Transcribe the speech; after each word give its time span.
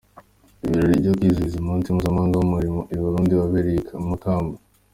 Ibirori 0.65 1.01
byo 1.01 1.11
kwizihiza 1.17 1.55
umunsi 1.59 1.87
mpuzamahanga 1.93 2.35
w’Umurimo 2.37 2.81
i 2.95 2.97
Burundi 3.01 3.31
wabereye 3.39 3.79
i 3.85 4.01
Makamba. 4.09 4.55